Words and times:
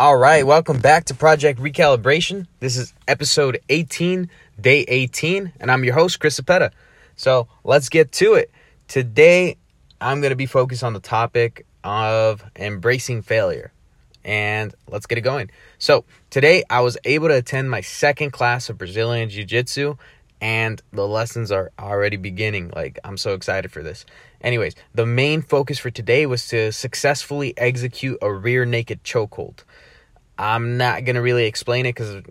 All 0.00 0.16
right, 0.16 0.46
welcome 0.46 0.78
back 0.78 1.04
to 1.04 1.14
Project 1.14 1.60
Recalibration. 1.60 2.46
This 2.58 2.78
is 2.78 2.94
episode 3.06 3.60
18, 3.68 4.30
day 4.58 4.80
18, 4.88 5.52
and 5.60 5.70
I'm 5.70 5.84
your 5.84 5.92
host, 5.92 6.18
Chris 6.18 6.40
Cepeda. 6.40 6.70
So 7.16 7.48
let's 7.64 7.90
get 7.90 8.10
to 8.12 8.32
it. 8.32 8.50
Today, 8.88 9.58
I'm 10.00 10.22
going 10.22 10.30
to 10.30 10.36
be 10.36 10.46
focused 10.46 10.82
on 10.82 10.94
the 10.94 11.00
topic 11.00 11.66
of 11.84 12.42
embracing 12.56 13.20
failure. 13.20 13.72
And 14.24 14.74
let's 14.88 15.04
get 15.04 15.18
it 15.18 15.20
going. 15.20 15.50
So, 15.78 16.06
today 16.30 16.64
I 16.70 16.80
was 16.80 16.96
able 17.04 17.28
to 17.28 17.36
attend 17.36 17.70
my 17.70 17.82
second 17.82 18.30
class 18.30 18.70
of 18.70 18.78
Brazilian 18.78 19.28
Jiu 19.28 19.44
Jitsu, 19.44 19.96
and 20.40 20.80
the 20.94 21.06
lessons 21.06 21.52
are 21.52 21.72
already 21.78 22.16
beginning. 22.16 22.72
Like, 22.74 22.98
I'm 23.04 23.18
so 23.18 23.34
excited 23.34 23.70
for 23.70 23.82
this. 23.82 24.06
Anyways, 24.40 24.76
the 24.94 25.04
main 25.04 25.42
focus 25.42 25.78
for 25.78 25.90
today 25.90 26.24
was 26.24 26.48
to 26.48 26.72
successfully 26.72 27.52
execute 27.58 28.16
a 28.22 28.32
rear 28.32 28.64
naked 28.64 29.04
chokehold. 29.04 29.62
I'm 30.40 30.78
not 30.78 31.04
gonna 31.04 31.20
really 31.20 31.44
explain 31.44 31.84
it 31.84 31.94
because, 31.94 32.22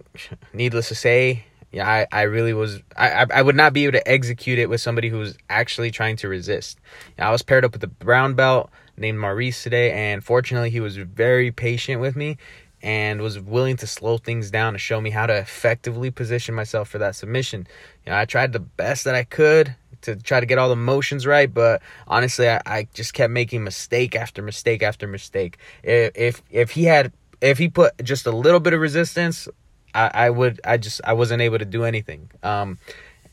needless 0.51 0.87
to 0.87 0.95
say, 0.95 1.45
yeah, 1.71 1.87
I, 1.87 2.07
I 2.11 2.21
really 2.23 2.53
was 2.53 2.81
I, 2.97 3.27
I 3.31 3.41
would 3.43 3.55
not 3.55 3.71
be 3.71 3.83
able 3.83 3.91
to 3.93 4.07
execute 4.07 4.57
it 4.57 4.67
with 4.67 4.81
somebody 4.81 5.09
who's 5.09 5.37
actually 5.47 5.91
trying 5.91 6.15
to 6.17 6.27
resist. 6.27 6.79
I 7.19 7.29
was 7.29 7.43
paired 7.43 7.63
up 7.63 7.73
with 7.73 7.83
a 7.83 7.87
brown 7.87 8.33
belt 8.33 8.71
named 8.97 9.19
Maurice 9.19 9.61
today, 9.61 9.91
and 9.91 10.23
fortunately, 10.23 10.71
he 10.71 10.79
was 10.79 10.97
very 10.97 11.51
patient 11.51 12.01
with 12.01 12.15
me 12.15 12.37
and 12.81 13.21
was 13.21 13.39
willing 13.39 13.77
to 13.77 13.85
slow 13.85 14.17
things 14.17 14.49
down 14.49 14.73
to 14.73 14.79
show 14.79 14.99
me 14.99 15.11
how 15.11 15.27
to 15.27 15.37
effectively 15.37 16.09
position 16.09 16.55
myself 16.55 16.89
for 16.89 16.97
that 16.97 17.15
submission. 17.15 17.67
You 18.05 18.11
know, 18.11 18.17
I 18.17 18.25
tried 18.25 18.53
the 18.53 18.59
best 18.59 19.03
that 19.03 19.13
I 19.13 19.23
could 19.23 19.75
to 20.01 20.15
try 20.15 20.39
to 20.39 20.45
get 20.47 20.57
all 20.57 20.69
the 20.69 20.75
motions 20.75 21.27
right, 21.27 21.53
but 21.53 21.83
honestly, 22.07 22.49
I, 22.49 22.61
I 22.65 22.87
just 22.95 23.13
kept 23.13 23.31
making 23.31 23.63
mistake 23.63 24.15
after 24.15 24.41
mistake 24.41 24.81
after 24.81 25.07
mistake. 25.07 25.59
If 25.83 26.11
if 26.15 26.41
if 26.49 26.71
he 26.71 26.85
had 26.85 27.11
if 27.41 27.57
he 27.57 27.69
put 27.69 28.03
just 28.03 28.25
a 28.25 28.31
little 28.31 28.59
bit 28.59 28.73
of 28.73 28.81
resistance, 28.81 29.47
I, 29.93 30.11
I 30.13 30.29
would 30.29 30.61
I 30.63 30.77
just 30.77 31.01
I 31.03 31.13
wasn't 31.13 31.41
able 31.41 31.59
to 31.59 31.65
do 31.65 31.83
anything. 31.83 32.29
Um, 32.43 32.77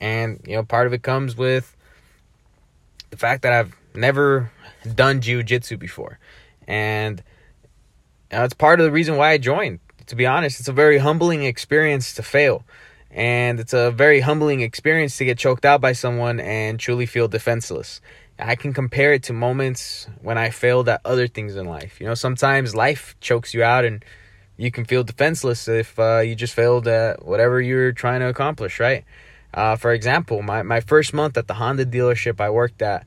and 0.01 0.41
you 0.47 0.57
know, 0.57 0.63
part 0.63 0.87
of 0.87 0.93
it 0.93 1.03
comes 1.03 1.37
with 1.37 1.77
the 3.11 3.17
fact 3.17 3.43
that 3.43 3.53
I've 3.53 3.75
never 3.95 4.51
done 4.95 5.21
jiu-jitsu 5.21 5.77
before, 5.77 6.19
and 6.67 7.23
know, 8.33 8.45
it's 8.45 8.55
part 8.55 8.81
of 8.81 8.85
the 8.85 8.93
reason 8.93 9.17
why 9.17 9.31
I 9.31 9.39
joined. 9.39 9.81
To 10.07 10.17
be 10.17 10.27
honest, 10.27 10.61
it's 10.61 10.69
a 10.69 10.73
very 10.73 10.99
humbling 10.99 11.45
experience 11.45 12.15
to 12.15 12.23
fail. 12.23 12.65
And 13.11 13.59
it's 13.59 13.73
a 13.73 13.91
very 13.91 14.21
humbling 14.21 14.61
experience 14.61 15.17
to 15.19 15.25
get 15.25 15.39
choked 15.39 15.65
out 15.65 15.81
by 15.81 15.93
someone 15.93 16.39
and 16.39 16.79
truly 16.79 17.07
feel 17.07 17.29
defenseless. 17.29 18.01
I 18.39 18.55
can 18.55 18.73
compare 18.73 19.13
it 19.13 19.25
to 19.25 19.33
moments 19.33 20.09
when 20.21 20.37
I 20.37 20.51
failed 20.51 20.89
at 20.89 21.01
other 21.05 21.27
things 21.27 21.57
in 21.57 21.67
life. 21.67 22.01
You 22.01 22.07
know, 22.07 22.15
sometimes 22.15 22.75
life 22.75 23.17
chokes 23.21 23.55
you 23.55 23.63
out 23.63 23.85
and 23.85 24.05
you 24.57 24.71
can 24.71 24.85
feel 24.85 25.05
defenseless 25.05 25.69
if 25.69 25.99
uh, 25.99 26.19
you 26.19 26.35
just 26.35 26.55
failed 26.55 26.87
at 26.87 27.25
whatever 27.25 27.61
you're 27.61 27.93
trying 27.93 28.21
to 28.21 28.29
accomplish, 28.29 28.79
right? 28.81 29.05
Uh, 29.55 29.77
for 29.77 29.93
example, 29.93 30.43
my, 30.43 30.63
my 30.63 30.81
first 30.81 31.15
month 31.15 31.37
at 31.37 31.47
the 31.47 31.55
Honda 31.55 31.87
dealership 31.87 32.41
I 32.41 32.51
worked 32.51 32.83
at, 32.83 33.07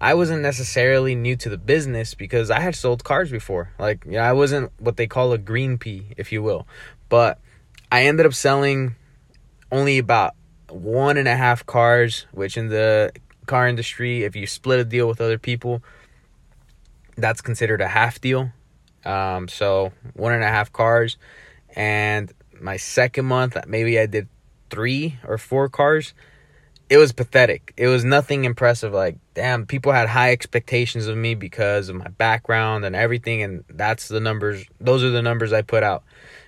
I 0.00 0.14
wasn't 0.14 0.40
necessarily 0.40 1.14
new 1.14 1.36
to 1.36 1.50
the 1.50 1.58
business 1.58 2.14
because 2.14 2.50
I 2.50 2.60
had 2.60 2.74
sold 2.74 3.04
cars 3.04 3.30
before. 3.30 3.72
Like, 3.78 4.04
yeah, 4.08 4.26
I 4.26 4.32
wasn't 4.32 4.72
what 4.78 4.96
they 4.96 5.06
call 5.06 5.32
a 5.32 5.38
green 5.38 5.76
pea, 5.76 6.06
if 6.16 6.32
you 6.32 6.42
will. 6.42 6.66
But 7.10 7.38
I 7.92 8.04
ended 8.04 8.24
up 8.24 8.32
selling 8.32 8.94
only 9.70 9.98
about 9.98 10.34
one 10.70 11.18
and 11.18 11.28
a 11.28 11.36
half 11.36 11.66
cars, 11.66 12.26
which 12.32 12.56
in 12.56 12.68
the 12.68 13.12
car 13.50 13.66
industry, 13.66 14.22
if 14.22 14.36
you 14.36 14.46
split 14.46 14.78
a 14.78 14.84
deal 14.84 15.08
with 15.08 15.20
other 15.20 15.38
people, 15.38 15.82
that's 17.16 17.40
considered 17.40 17.80
a 17.80 17.88
half 17.88 18.20
deal. 18.20 18.52
Um, 19.04 19.48
so 19.48 19.92
one 20.14 20.32
and 20.32 20.44
a 20.44 20.48
half 20.48 20.72
cars, 20.72 21.16
and 21.74 22.32
my 22.60 22.76
second 22.76 23.26
month, 23.26 23.56
maybe 23.66 23.98
I 23.98 24.06
did 24.06 24.28
three 24.70 25.18
or 25.26 25.36
four 25.36 25.68
cars. 25.68 26.14
It 26.88 26.98
was 26.98 27.12
pathetic. 27.12 27.72
It 27.76 27.88
was 27.88 28.04
nothing 28.04 28.44
impressive. 28.44 28.92
Like, 28.92 29.16
damn, 29.34 29.66
people 29.66 29.92
had 29.92 30.08
high 30.08 30.32
expectations 30.32 31.06
of 31.06 31.16
me 31.16 31.34
because 31.34 31.88
of 31.88 31.96
my 31.96 32.08
background 32.08 32.84
and 32.84 32.94
everything, 32.94 33.42
and 33.42 33.64
that's 33.68 34.08
the 34.08 34.20
numbers. 34.20 34.64
Those 34.80 35.02
are 35.02 35.10
the 35.10 35.22
numbers 35.22 35.52
I 35.52 35.62
put 35.62 35.82
out. 35.82 36.04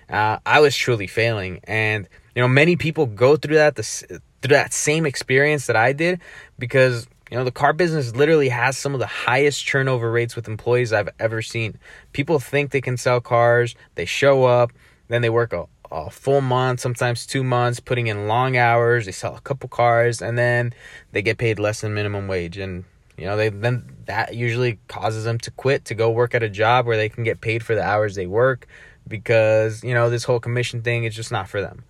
Uh, 0.09 0.37
I 0.45 0.59
was 0.59 0.75
truly 0.75 1.07
failing, 1.07 1.59
and 1.65 2.07
you 2.35 2.41
know, 2.41 2.47
many 2.47 2.75
people 2.75 3.05
go 3.07 3.35
through 3.35 3.55
that. 3.55 3.75
The, 3.75 4.21
through 4.43 4.57
that 4.57 4.73
same 4.73 5.05
experience 5.05 5.67
that 5.67 5.77
I 5.77 5.93
did 5.93 6.19
because 6.59 7.07
you 7.31 7.37
know 7.37 7.45
the 7.45 7.51
car 7.51 7.71
business 7.71 8.13
literally 8.13 8.49
has 8.49 8.77
some 8.77 8.93
of 8.93 8.99
the 8.99 9.07
highest 9.07 9.65
turnover 9.67 10.11
rates 10.11 10.35
with 10.35 10.49
employees 10.49 10.91
I've 10.91 11.09
ever 11.17 11.41
seen. 11.41 11.79
People 12.11 12.39
think 12.39 12.71
they 12.71 12.81
can 12.81 12.97
sell 12.97 13.21
cars, 13.21 13.73
they 13.95 14.05
show 14.05 14.43
up, 14.43 14.71
then 15.07 15.21
they 15.21 15.29
work 15.29 15.53
a, 15.53 15.65
a 15.89 16.09
full 16.09 16.41
month, 16.41 16.81
sometimes 16.81 17.25
2 17.25 17.41
months 17.41 17.79
putting 17.79 18.07
in 18.07 18.27
long 18.27 18.57
hours, 18.57 19.05
they 19.05 19.13
sell 19.13 19.35
a 19.35 19.41
couple 19.41 19.69
cars 19.69 20.21
and 20.21 20.37
then 20.37 20.73
they 21.13 21.21
get 21.21 21.37
paid 21.37 21.57
less 21.57 21.79
than 21.79 21.93
minimum 21.93 22.27
wage 22.27 22.57
and 22.57 22.83
you 23.17 23.25
know, 23.25 23.37
they 23.37 23.47
then 23.47 23.95
that 24.07 24.35
usually 24.35 24.79
causes 24.89 25.23
them 25.23 25.37
to 25.39 25.51
quit 25.51 25.85
to 25.85 25.95
go 25.95 26.09
work 26.09 26.35
at 26.35 26.43
a 26.43 26.49
job 26.49 26.85
where 26.85 26.97
they 26.97 27.07
can 27.07 27.23
get 27.23 27.39
paid 27.39 27.63
for 27.63 27.75
the 27.75 27.83
hours 27.83 28.15
they 28.15 28.27
work 28.27 28.67
because, 29.07 29.83
you 29.83 29.93
know, 29.93 30.09
this 30.09 30.25
whole 30.25 30.41
commission 30.41 30.81
thing 30.81 31.05
is 31.05 31.15
just 31.15 31.31
not 31.31 31.47
for 31.47 31.61
them. 31.61 31.85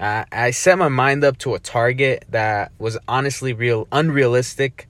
Uh, 0.00 0.24
I 0.32 0.50
set 0.50 0.78
my 0.78 0.88
mind 0.88 1.24
up 1.24 1.36
to 1.38 1.54
a 1.54 1.58
target 1.58 2.24
that 2.30 2.72
was 2.78 2.96
honestly 3.06 3.52
real 3.52 3.86
unrealistic. 3.92 4.88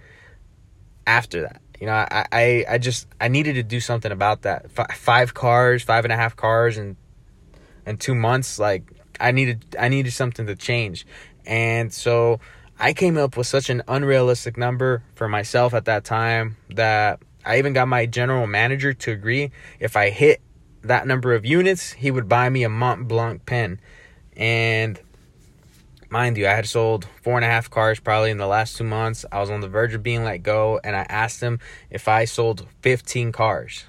After 1.04 1.42
that, 1.42 1.60
you 1.80 1.86
know, 1.86 1.94
I, 1.94 2.26
I, 2.30 2.64
I 2.68 2.78
just 2.78 3.08
I 3.20 3.26
needed 3.26 3.54
to 3.54 3.64
do 3.64 3.80
something 3.80 4.12
about 4.12 4.42
that. 4.42 4.66
F- 4.76 4.96
five 4.96 5.34
cars, 5.34 5.82
five 5.82 6.04
and 6.04 6.12
a 6.12 6.16
half 6.16 6.36
cars, 6.36 6.78
and 6.78 6.94
in 7.84 7.96
two 7.96 8.14
months, 8.14 8.60
like 8.60 8.84
I 9.18 9.32
needed 9.32 9.74
I 9.76 9.88
needed 9.88 10.12
something 10.12 10.46
to 10.46 10.54
change, 10.54 11.04
and 11.44 11.92
so 11.92 12.38
I 12.78 12.92
came 12.92 13.18
up 13.18 13.36
with 13.36 13.48
such 13.48 13.68
an 13.68 13.82
unrealistic 13.88 14.56
number 14.56 15.02
for 15.16 15.28
myself 15.28 15.74
at 15.74 15.86
that 15.86 16.04
time 16.04 16.56
that 16.70 17.20
I 17.44 17.58
even 17.58 17.72
got 17.72 17.88
my 17.88 18.06
general 18.06 18.46
manager 18.46 18.92
to 18.92 19.10
agree 19.10 19.50
if 19.80 19.96
I 19.96 20.10
hit 20.10 20.40
that 20.82 21.06
number 21.08 21.34
of 21.34 21.44
units, 21.44 21.92
he 21.92 22.12
would 22.12 22.28
buy 22.28 22.48
me 22.48 22.62
a 22.62 22.68
Mont 22.68 23.08
Blanc 23.08 23.44
pen 23.44 23.80
and 24.40 24.98
mind 26.08 26.38
you, 26.38 26.48
I 26.48 26.52
had 26.52 26.66
sold 26.66 27.06
four 27.22 27.36
and 27.36 27.44
a 27.44 27.48
half 27.48 27.70
cars 27.70 28.00
probably 28.00 28.30
in 28.30 28.38
the 28.38 28.46
last 28.46 28.76
two 28.76 28.84
months. 28.84 29.24
I 29.30 29.38
was 29.38 29.50
on 29.50 29.60
the 29.60 29.68
verge 29.68 29.94
of 29.94 30.02
being 30.02 30.24
let 30.24 30.38
go, 30.38 30.80
and 30.82 30.96
I 30.96 31.06
asked 31.08 31.40
him 31.40 31.60
if 31.90 32.08
I 32.08 32.24
sold 32.24 32.66
15 32.80 33.32
cars. 33.32 33.84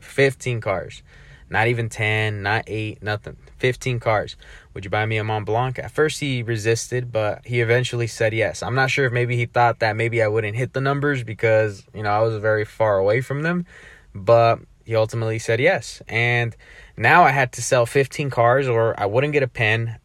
15 0.00 0.60
cars. 0.60 1.02
Not 1.50 1.68
even 1.68 1.90
10, 1.90 2.42
not 2.42 2.64
8, 2.66 3.02
nothing. 3.02 3.36
15 3.58 4.00
cars. 4.00 4.36
Would 4.72 4.84
you 4.84 4.90
buy 4.90 5.04
me 5.04 5.18
a 5.18 5.24
Mont 5.24 5.44
Blanc? 5.44 5.78
At 5.78 5.90
first, 5.90 6.18
he 6.18 6.42
resisted, 6.42 7.12
but 7.12 7.46
he 7.46 7.60
eventually 7.60 8.06
said 8.06 8.32
yes. 8.32 8.62
I'm 8.62 8.74
not 8.74 8.90
sure 8.90 9.04
if 9.04 9.12
maybe 9.12 9.36
he 9.36 9.46
thought 9.46 9.80
that 9.80 9.96
maybe 9.96 10.22
I 10.22 10.28
wouldn't 10.28 10.56
hit 10.56 10.72
the 10.72 10.80
numbers 10.80 11.22
because, 11.22 11.86
you 11.94 12.02
know, 12.02 12.10
I 12.10 12.20
was 12.20 12.38
very 12.38 12.64
far 12.64 12.98
away 12.98 13.20
from 13.20 13.42
them, 13.42 13.66
but 14.14 14.60
he 14.84 14.96
ultimately 14.96 15.38
said 15.38 15.60
yes. 15.60 16.02
And 16.08 16.56
now 16.96 17.24
I 17.24 17.30
had 17.30 17.52
to 17.52 17.62
sell 17.62 17.86
15 17.86 18.30
cars 18.30 18.68
or 18.68 18.98
I 18.98 19.06
wouldn't 19.06 19.32
get 19.32 19.42
a 19.42 19.48
pen. 19.48 19.98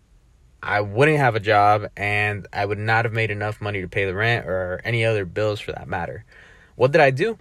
I 0.61 0.81
wouldn't 0.81 1.17
have 1.17 1.35
a 1.35 1.39
job 1.39 1.87
and 1.95 2.47
I 2.51 2.65
would 2.65 2.79
not 2.79 3.05
have 3.05 3.13
made 3.13 3.31
enough 3.31 3.61
money 3.61 3.81
to 3.81 3.87
pay 3.87 4.05
the 4.05 4.13
rent 4.13 4.45
or 4.45 4.81
any 4.83 5.05
other 5.05 5.25
bills 5.25 5.59
for 5.59 5.71
that 5.71 5.87
matter. 5.87 6.25
What 6.75 6.91
did 6.91 7.01
I 7.01 7.11
do? 7.11 7.37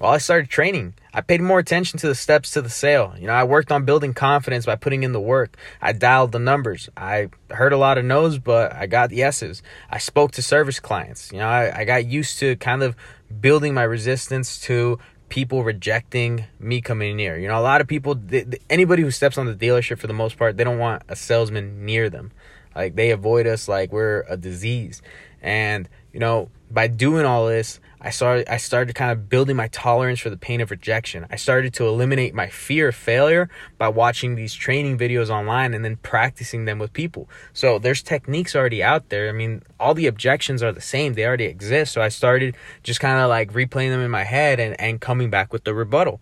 Well, 0.00 0.12
I 0.12 0.18
started 0.18 0.48
training. 0.48 0.94
I 1.12 1.20
paid 1.20 1.42
more 1.42 1.58
attention 1.58 1.98
to 1.98 2.08
the 2.08 2.14
steps 2.14 2.52
to 2.52 2.62
the 2.62 2.70
sale. 2.70 3.14
You 3.18 3.26
know, 3.26 3.34
I 3.34 3.44
worked 3.44 3.70
on 3.70 3.84
building 3.84 4.14
confidence 4.14 4.64
by 4.64 4.76
putting 4.76 5.02
in 5.02 5.12
the 5.12 5.20
work. 5.20 5.58
I 5.82 5.92
dialed 5.92 6.32
the 6.32 6.38
numbers. 6.38 6.88
I 6.96 7.28
heard 7.50 7.74
a 7.74 7.76
lot 7.76 7.98
of 7.98 8.06
no's, 8.06 8.38
but 8.38 8.72
I 8.72 8.86
got 8.86 9.10
yeses. 9.10 9.62
I 9.90 9.98
spoke 9.98 10.32
to 10.32 10.42
service 10.42 10.80
clients. 10.80 11.30
You 11.32 11.40
know, 11.40 11.48
I, 11.48 11.80
I 11.80 11.84
got 11.84 12.06
used 12.06 12.38
to 12.38 12.56
kind 12.56 12.82
of 12.82 12.96
building 13.42 13.74
my 13.74 13.82
resistance 13.82 14.58
to 14.62 14.98
people 15.30 15.64
rejecting 15.64 16.44
me 16.58 16.82
coming 16.82 17.16
near. 17.16 17.38
You 17.38 17.48
know, 17.48 17.58
a 17.58 17.62
lot 17.62 17.80
of 17.80 17.86
people, 17.86 18.20
anybody 18.68 19.02
who 19.02 19.10
steps 19.10 19.38
on 19.38 19.46
the 19.46 19.54
dealership 19.54 19.98
for 19.98 20.06
the 20.06 20.12
most 20.12 20.36
part, 20.36 20.58
they 20.58 20.64
don't 20.64 20.78
want 20.78 21.02
a 21.08 21.16
salesman 21.16 21.86
near 21.86 22.10
them. 22.10 22.32
Like 22.76 22.96
they 22.96 23.10
avoid 23.10 23.46
us 23.46 23.68
like 23.68 23.92
we're 23.92 24.24
a 24.28 24.36
disease. 24.36 25.00
And 25.40 25.88
you 26.12 26.20
know, 26.20 26.50
by 26.70 26.88
doing 26.88 27.24
all 27.24 27.46
this, 27.46 27.80
I 28.02 28.10
started 28.10 28.48
I 28.48 28.56
started 28.56 28.94
kind 28.94 29.10
of 29.10 29.28
building 29.28 29.56
my 29.56 29.68
tolerance 29.68 30.20
for 30.20 30.30
the 30.30 30.36
pain 30.36 30.62
of 30.62 30.70
rejection. 30.70 31.26
I 31.30 31.36
started 31.36 31.74
to 31.74 31.86
eliminate 31.86 32.34
my 32.34 32.48
fear 32.48 32.88
of 32.88 32.94
failure 32.94 33.50
by 33.76 33.88
watching 33.88 34.36
these 34.36 34.54
training 34.54 34.96
videos 34.96 35.28
online 35.28 35.74
and 35.74 35.84
then 35.84 35.96
practicing 35.96 36.64
them 36.64 36.78
with 36.78 36.94
people. 36.94 37.28
So 37.52 37.78
there's 37.78 38.02
techniques 38.02 38.56
already 38.56 38.82
out 38.82 39.10
there. 39.10 39.28
I 39.28 39.32
mean, 39.32 39.62
all 39.78 39.92
the 39.92 40.06
objections 40.06 40.62
are 40.62 40.72
the 40.72 40.80
same. 40.80 41.12
They 41.12 41.26
already 41.26 41.44
exist. 41.44 41.92
So 41.92 42.00
I 42.00 42.08
started 42.08 42.56
just 42.82 43.00
kind 43.00 43.20
of 43.20 43.28
like 43.28 43.52
replaying 43.52 43.90
them 43.90 44.00
in 44.00 44.10
my 44.10 44.24
head 44.24 44.58
and, 44.60 44.80
and 44.80 45.00
coming 45.00 45.28
back 45.28 45.52
with 45.52 45.64
the 45.64 45.74
rebuttal. 45.74 46.20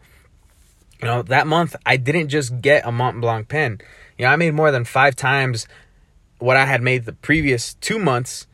You 1.01 1.07
know, 1.07 1.23
that 1.23 1.47
month 1.47 1.77
I 1.87 1.97
didn't 1.97 2.29
just 2.29 2.61
get 2.61 2.87
a 2.87 2.91
Mont 2.91 3.21
Blanc 3.21 3.47
pen. 3.47 3.79
You 4.17 4.25
know, 4.25 4.33
I 4.33 4.37
made 4.37 4.53
more 4.55 4.73
than 4.73 4.85
five 4.85 5.15
times 5.15 5.69
what 6.41 6.57
I 6.57 6.67
had 6.67 6.83
made 6.83 7.05
the 7.05 7.13
previous 7.13 7.75
two 7.75 8.01
months 8.01 8.49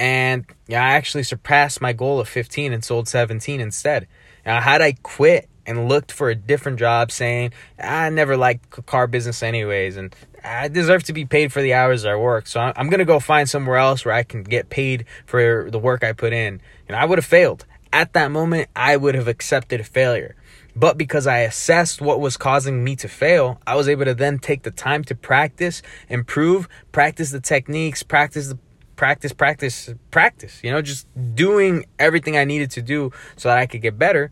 and 0.00 0.46
yeah, 0.66 0.82
I 0.82 0.92
actually 0.92 1.24
surpassed 1.24 1.82
my 1.82 1.92
goal 1.92 2.20
of 2.20 2.28
15 2.28 2.72
and 2.72 2.82
sold 2.82 3.06
17 3.06 3.60
instead. 3.60 4.08
Now, 4.46 4.58
had 4.58 4.80
I 4.80 4.92
quit 5.02 5.46
and 5.66 5.90
looked 5.90 6.10
for 6.10 6.30
a 6.30 6.34
different 6.34 6.78
job 6.78 7.12
saying, 7.12 7.52
I 7.78 8.08
never 8.08 8.34
liked 8.34 8.86
car 8.86 9.06
business 9.06 9.42
anyways, 9.42 9.98
and 9.98 10.16
I 10.42 10.68
deserve 10.68 11.04
to 11.04 11.12
be 11.12 11.26
paid 11.26 11.52
for 11.52 11.60
the 11.60 11.74
hours 11.74 12.06
I 12.06 12.16
work. 12.16 12.46
So 12.46 12.60
I'm 12.60 12.88
going 12.88 13.00
to 13.00 13.04
go 13.04 13.20
find 13.20 13.46
somewhere 13.46 13.76
else 13.76 14.06
where 14.06 14.14
I 14.14 14.22
can 14.22 14.42
get 14.42 14.70
paid 14.70 15.04
for 15.26 15.68
the 15.70 15.78
work 15.78 16.02
I 16.02 16.14
put 16.14 16.32
in. 16.32 16.62
And 16.88 16.96
I 16.96 17.04
would 17.04 17.18
have 17.18 17.26
failed. 17.26 17.66
At 17.92 18.14
that 18.14 18.30
moment, 18.30 18.70
I 18.74 18.96
would 18.96 19.14
have 19.14 19.28
accepted 19.28 19.80
a 19.80 19.84
failure. 19.84 20.34
But 20.74 20.96
because 20.96 21.26
I 21.26 21.40
assessed 21.40 22.00
what 22.00 22.20
was 22.20 22.38
causing 22.38 22.82
me 22.82 22.96
to 22.96 23.08
fail, 23.08 23.60
I 23.66 23.74
was 23.74 23.86
able 23.86 24.06
to 24.06 24.14
then 24.14 24.38
take 24.38 24.62
the 24.62 24.70
time 24.70 25.04
to 25.04 25.14
practice, 25.14 25.82
improve, 26.08 26.68
practice 26.90 27.32
the 27.32 27.40
techniques, 27.40 28.02
practice 28.02 28.48
the 28.48 28.58
practice, 29.00 29.32
practice, 29.32 29.94
practice. 30.10 30.60
You 30.62 30.70
know, 30.72 30.82
just 30.82 31.06
doing 31.34 31.86
everything 31.98 32.36
I 32.36 32.44
needed 32.44 32.70
to 32.72 32.82
do 32.82 33.12
so 33.34 33.48
that 33.48 33.56
I 33.56 33.64
could 33.64 33.80
get 33.80 33.98
better. 33.98 34.30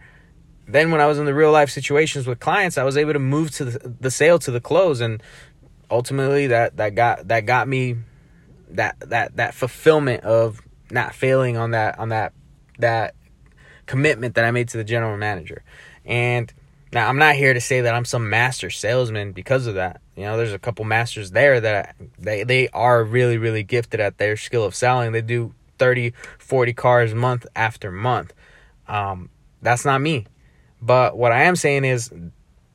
Then 0.66 0.90
when 0.90 1.00
I 1.00 1.06
was 1.06 1.18
in 1.18 1.24
the 1.24 1.32
real 1.32 1.50
life 1.50 1.70
situations 1.70 2.26
with 2.26 2.38
clients, 2.38 2.76
I 2.76 2.84
was 2.84 2.98
able 2.98 3.14
to 3.14 3.18
move 3.18 3.50
to 3.52 3.64
the, 3.64 3.94
the 3.98 4.10
sale 4.10 4.38
to 4.40 4.50
the 4.50 4.60
close 4.60 5.00
and 5.00 5.22
ultimately 5.90 6.48
that 6.48 6.76
that 6.76 6.94
got 6.94 7.28
that 7.28 7.46
got 7.46 7.66
me 7.66 7.96
that 8.68 9.00
that 9.00 9.36
that 9.36 9.54
fulfillment 9.54 10.22
of 10.24 10.60
not 10.90 11.14
failing 11.14 11.56
on 11.56 11.70
that 11.70 11.98
on 11.98 12.10
that 12.10 12.34
that 12.78 13.14
commitment 13.86 14.34
that 14.34 14.44
I 14.44 14.50
made 14.50 14.68
to 14.68 14.76
the 14.76 14.84
general 14.84 15.16
manager. 15.16 15.64
And 16.04 16.52
now 16.92 17.08
I'm 17.08 17.18
not 17.18 17.34
here 17.34 17.54
to 17.54 17.60
say 17.60 17.82
that 17.82 17.94
I'm 17.94 18.04
some 18.04 18.30
master 18.30 18.70
salesman 18.70 19.32
because 19.32 19.66
of 19.66 19.74
that. 19.74 20.00
You 20.16 20.24
know, 20.24 20.36
there's 20.36 20.52
a 20.52 20.58
couple 20.58 20.84
masters 20.84 21.30
there 21.30 21.60
that 21.60 21.96
they 22.18 22.44
they 22.44 22.68
are 22.68 23.04
really 23.04 23.38
really 23.38 23.62
gifted 23.62 24.00
at 24.00 24.18
their 24.18 24.36
skill 24.36 24.64
of 24.64 24.74
selling. 24.74 25.12
They 25.12 25.22
do 25.22 25.54
30, 25.78 26.12
40 26.38 26.72
cars 26.74 27.14
month 27.14 27.46
after 27.54 27.90
month. 27.90 28.32
Um, 28.86 29.30
that's 29.62 29.84
not 29.84 30.00
me. 30.00 30.26
But 30.80 31.16
what 31.16 31.32
I 31.32 31.44
am 31.44 31.56
saying 31.56 31.84
is 31.84 32.10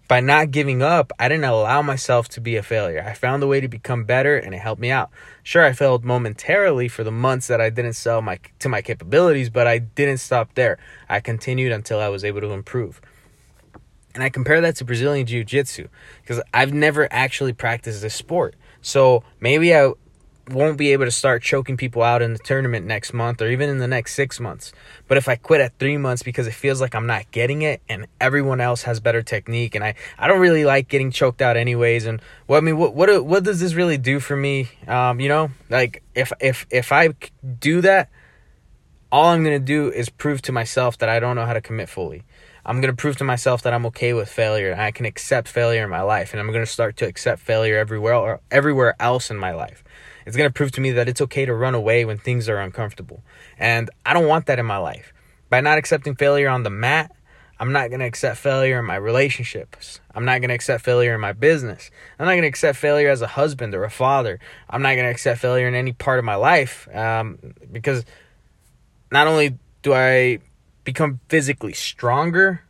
by 0.08 0.20
not 0.20 0.52
giving 0.52 0.82
up, 0.82 1.12
I 1.18 1.30
didn't 1.30 1.46
allow 1.46 1.82
myself 1.82 2.28
to 2.30 2.42
be 2.42 2.56
a 2.56 2.64
failure. 2.64 3.04
I 3.06 3.14
found 3.14 3.42
a 3.42 3.48
way 3.48 3.62
to 3.62 3.68
become 3.68 4.04
better 4.04 4.38
and 4.38 4.54
it 4.54 4.60
helped 4.60 4.82
me 4.82 4.92
out. 4.92 5.10
Sure, 5.44 5.64
I 5.64 5.72
failed 5.72 6.04
momentarily 6.04 6.88
for 6.88 7.04
the 7.04 7.12
months 7.12 7.48
that 7.48 7.62
I 7.62 7.70
didn't 7.70 7.94
sell 7.94 8.22
my 8.22 8.40
to 8.60 8.70
my 8.70 8.82
capabilities, 8.82 9.50
but 9.50 9.66
I 9.66 9.80
didn't 9.80 10.18
stop 10.18 10.54
there. 10.56 10.78
I 11.08 11.20
continued 11.20 11.72
until 11.72 12.00
I 12.00 12.10
was 12.10 12.24
able 12.24 12.42
to 12.42 12.52
improve. 12.52 13.02
And 14.14 14.24
I 14.24 14.30
compare 14.30 14.62
that 14.62 14.76
to 14.78 14.86
Brazilian 14.86 15.26
Jiu-Jitsu 15.26 15.88
because 16.22 16.42
I've 16.54 16.74
never 16.74 17.08
actually 17.12 17.54
practiced 17.54 18.02
this 18.02 18.14
sport. 18.14 18.56
So 18.82 19.24
maybe 19.40 19.76
I 19.76 19.94
won't 20.50 20.78
be 20.78 20.92
able 20.92 21.06
to 21.06 21.12
start 21.12 21.42
choking 21.42 21.78
people 21.78 22.04
out 22.04 22.22
in 22.22 22.34
the 22.34 22.40
tournament 22.40 22.86
next 22.86 23.14
month 23.14 23.42
or 23.42 23.50
even 23.50 23.70
in 23.70 23.80
the 23.80 23.88
next 23.88 24.14
six 24.14 24.40
months. 24.40 24.74
But 25.08 25.18
if 25.18 25.30
I 25.30 25.36
quit 25.36 25.62
at 25.62 25.78
three 25.80 25.98
months 25.98 26.22
because 26.22 26.48
it 26.48 26.54
feels 26.54 26.82
like 26.82 26.94
I'm 26.96 27.08
not 27.08 27.32
getting 27.32 27.62
it 27.62 27.82
and 27.88 28.08
everyone 28.20 28.60
else 28.60 28.84
has 28.84 29.00
better 29.00 29.22
technique 29.22 29.74
and 29.74 29.84
I, 29.84 29.96
I 30.18 30.28
don't 30.28 30.42
really 30.42 30.66
like 30.66 30.90
getting 30.90 31.12
choked 31.12 31.42
out 31.42 31.56
anyways. 31.56 32.06
And 32.06 32.22
well, 32.48 32.58
I 32.58 32.62
mean, 32.62 32.78
what, 32.78 32.94
what, 32.94 33.26
what 33.26 33.44
does 33.44 33.62
this 33.62 33.74
really 33.74 33.98
do 33.98 34.20
for 34.20 34.36
me? 34.36 34.70
Um, 34.86 35.20
you 35.20 35.30
know, 35.30 35.52
like 35.70 36.04
if, 36.14 36.34
if, 36.42 36.68
if 36.70 36.92
I 36.92 37.10
do 37.60 37.82
that, 37.82 38.10
all 39.14 39.30
I'm 39.30 39.44
going 39.44 39.60
to 39.60 39.66
do 39.66 39.92
is 39.92 40.10
prove 40.10 40.42
to 40.42 40.52
myself 40.52 40.98
that 40.98 41.08
I 41.08 41.20
don't 41.20 41.36
know 41.36 41.46
how 41.46 41.54
to 41.54 41.62
commit 41.62 41.88
fully. 41.88 42.24
I'm 42.66 42.80
going 42.80 42.94
to 42.94 43.00
prove 43.00 43.18
to 43.18 43.24
myself 43.24 43.62
that 43.64 43.74
I'm 43.74 43.86
okay 43.88 44.14
with 44.14 44.30
failure 44.30 44.72
and 44.72 44.82
I 44.82 44.92
can 44.92 45.06
accept 45.06 45.48
failure 45.48 45.84
in 45.84 45.90
my 45.90 46.02
life 46.02 46.32
and 46.32 46.40
I'm 46.40 46.48
going 46.48 46.66
to 46.66 46.72
start 46.72 46.96
to 46.98 47.08
accept 47.08 47.42
failure 47.42 47.78
everywhere 47.78 48.16
or 48.16 48.42
everywhere 48.52 48.96
else 49.00 49.30
in 49.30 49.38
my 49.38 49.52
life. 49.52 49.84
It's 50.26 50.38
going 50.38 50.50
to 50.50 50.54
prove 50.54 50.72
to 50.74 50.82
me 50.82 50.92
that 50.92 51.10
it's 51.10 51.20
okay 51.22 51.46
to 51.46 51.54
run 51.54 51.76
away 51.76 52.06
when 52.06 52.18
things 52.18 52.48
are 52.48 52.60
uncomfortable. 52.60 53.22
And 53.60 53.90
I 54.06 54.14
don't 54.14 54.28
want 54.28 54.46
that 54.46 54.60
in 54.60 54.66
my 54.66 54.78
life. 54.78 55.14
By 55.50 55.60
not 55.60 55.78
accepting 55.78 56.16
failure 56.16 56.48
on 56.48 56.64
the 56.64 56.70
mat, 56.70 57.12
I'm 57.60 57.72
not 57.72 57.90
going 57.90 58.00
to 58.00 58.06
accept 58.06 58.38
failure 58.38 58.80
in 58.80 58.86
my 58.86 58.96
relationships. 58.96 60.00
I'm 60.16 60.26
not 60.26 60.40
going 60.40 60.50
to 60.50 60.56
accept 60.56 60.84
failure 60.84 61.14
in 61.14 61.22
my 61.22 61.34
business. 61.34 61.92
I'm 62.18 62.26
not 62.26 62.34
going 62.34 62.42
to 62.44 62.48
accept 62.48 62.78
failure 62.78 63.10
as 63.10 63.22
a 63.22 63.28
husband 63.28 63.76
or 63.76 63.84
a 63.84 63.92
father. 63.92 64.40
I'm 64.70 64.82
not 64.82 64.96
going 64.96 65.06
to 65.06 65.12
accept 65.12 65.42
failure 65.42 65.68
in 65.68 65.76
any 65.76 65.92
part 65.92 66.18
of 66.18 66.26
my 66.26 66.36
life 66.36 66.88
um, 66.94 67.38
because 67.72 68.06
not 69.12 69.28
only 69.28 69.58
do 69.82 69.94
I 69.94 70.40
become 70.84 71.20
physically 71.30 71.74
stronger 71.74 72.62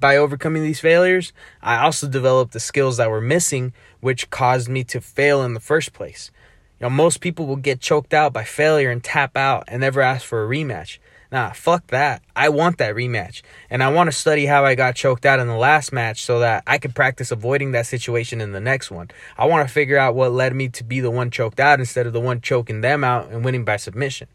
by 0.00 0.16
overcoming 0.16 0.62
these 0.62 0.80
failures, 0.80 1.32
I 1.62 1.78
also 1.78 2.08
developed 2.08 2.52
the 2.52 2.60
skills 2.60 2.96
that 2.98 3.10
were 3.10 3.20
missing, 3.20 3.72
which 4.00 4.30
caused 4.30 4.68
me 4.68 4.84
to 4.84 5.00
fail 5.00 5.42
in 5.42 5.54
the 5.54 5.60
first 5.60 5.92
place. 5.92 6.30
You 6.78 6.84
know, 6.84 6.90
most 6.90 7.20
people 7.20 7.46
will 7.46 7.56
get 7.56 7.80
choked 7.80 8.14
out 8.14 8.32
by 8.32 8.44
failure 8.44 8.90
and 8.90 9.02
tap 9.02 9.36
out 9.36 9.64
and 9.66 9.80
never 9.80 10.00
ask 10.00 10.24
for 10.24 10.44
a 10.44 10.48
rematch. 10.48 10.98
Nah, 11.30 11.50
fuck 11.52 11.88
that. 11.88 12.22
I 12.34 12.48
want 12.48 12.78
that 12.78 12.94
rematch. 12.94 13.42
And 13.68 13.82
I 13.82 13.92
want 13.92 14.08
to 14.08 14.16
study 14.16 14.46
how 14.46 14.64
I 14.64 14.74
got 14.74 14.94
choked 14.94 15.26
out 15.26 15.40
in 15.40 15.46
the 15.46 15.56
last 15.56 15.92
match 15.92 16.22
so 16.22 16.38
that 16.38 16.62
I 16.66 16.78
can 16.78 16.92
practice 16.92 17.30
avoiding 17.30 17.72
that 17.72 17.86
situation 17.86 18.40
in 18.40 18.52
the 18.52 18.60
next 18.60 18.90
one. 18.90 19.10
I 19.36 19.44
want 19.46 19.66
to 19.68 19.72
figure 19.72 19.98
out 19.98 20.14
what 20.14 20.32
led 20.32 20.54
me 20.54 20.68
to 20.70 20.84
be 20.84 21.00
the 21.00 21.10
one 21.10 21.30
choked 21.30 21.60
out 21.60 21.80
instead 21.80 22.06
of 22.06 22.14
the 22.14 22.20
one 22.20 22.40
choking 22.40 22.80
them 22.80 23.04
out 23.04 23.28
and 23.28 23.44
winning 23.44 23.64
by 23.64 23.76
submission. 23.76 24.28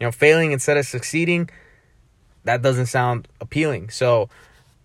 You 0.00 0.06
know, 0.06 0.12
failing 0.12 0.50
instead 0.50 0.76
of 0.78 0.86
succeeding, 0.86 1.48
that 2.44 2.62
doesn't 2.62 2.86
sound 2.86 3.28
appealing. 3.40 3.90
So 3.90 4.28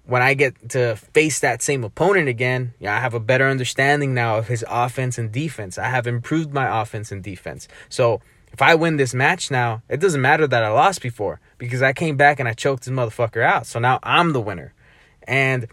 when 0.05 0.21
I 0.21 0.33
get 0.33 0.69
to 0.69 0.95
face 0.95 1.39
that 1.41 1.61
same 1.61 1.83
opponent 1.83 2.29
again, 2.29 2.73
yeah, 2.79 2.95
I 2.95 2.99
have 2.99 3.13
a 3.13 3.19
better 3.19 3.47
understanding 3.47 4.13
now 4.13 4.37
of 4.37 4.47
his 4.47 4.63
offense 4.69 5.17
and 5.17 5.31
defense. 5.31 5.77
I 5.77 5.89
have 5.89 6.07
improved 6.07 6.53
my 6.53 6.81
offense 6.81 7.11
and 7.11 7.21
defense. 7.21 7.67
So 7.89 8.21
if 8.53 8.61
I 8.61 8.75
win 8.75 8.97
this 8.97 9.13
match 9.13 9.51
now, 9.51 9.83
it 9.89 9.99
doesn't 9.99 10.21
matter 10.21 10.47
that 10.47 10.63
I 10.63 10.69
lost 10.69 11.01
before 11.01 11.41
because 11.57 11.81
I 11.81 11.91
came 11.91 12.15
back 12.15 12.39
and 12.39 12.47
I 12.47 12.53
choked 12.53 12.85
this 12.85 12.93
motherfucker 12.93 13.43
out. 13.43 13.67
So 13.67 13.79
now 13.79 13.99
I'm 14.01 14.31
the 14.31 14.41
winner. 14.41 14.73
And 15.23 15.67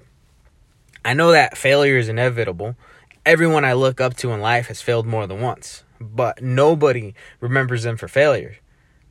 I 1.04 1.14
know 1.14 1.30
that 1.30 1.56
failure 1.56 1.96
is 1.96 2.08
inevitable. 2.08 2.76
Everyone 3.24 3.64
I 3.64 3.74
look 3.74 4.00
up 4.00 4.16
to 4.16 4.32
in 4.32 4.40
life 4.40 4.66
has 4.66 4.82
failed 4.82 5.06
more 5.06 5.26
than 5.26 5.40
once, 5.40 5.84
but 6.00 6.42
nobody 6.42 7.14
remembers 7.40 7.84
them 7.84 7.96
for 7.96 8.08
failure. 8.08 8.56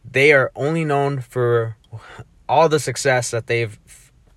They 0.03 0.33
are 0.33 0.51
only 0.53 0.83
known 0.83 1.21
for 1.21 1.77
all 2.47 2.69
the 2.69 2.79
success 2.79 3.31
that 3.31 3.47
they've 3.47 3.79